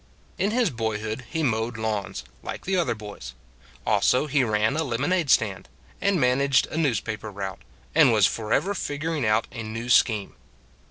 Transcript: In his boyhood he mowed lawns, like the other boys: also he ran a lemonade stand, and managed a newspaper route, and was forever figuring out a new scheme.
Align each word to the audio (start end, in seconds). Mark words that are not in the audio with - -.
In 0.39 0.49
his 0.49 0.71
boyhood 0.71 1.25
he 1.29 1.43
mowed 1.43 1.77
lawns, 1.77 2.23
like 2.41 2.65
the 2.65 2.75
other 2.75 2.95
boys: 2.95 3.35
also 3.85 4.25
he 4.25 4.43
ran 4.43 4.75
a 4.75 4.83
lemonade 4.83 5.29
stand, 5.29 5.69
and 6.01 6.19
managed 6.19 6.65
a 6.71 6.77
newspaper 6.77 7.29
route, 7.31 7.61
and 7.93 8.11
was 8.11 8.25
forever 8.25 8.73
figuring 8.73 9.27
out 9.27 9.45
a 9.51 9.61
new 9.61 9.89
scheme. 9.89 10.33